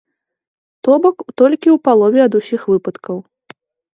То 0.85 0.91
бок, 1.03 1.17
толькі 1.41 1.69
ў 1.73 1.77
палове 1.87 2.19
ад 2.27 2.33
усіх 2.39 2.61
выпадкаў. 2.73 3.17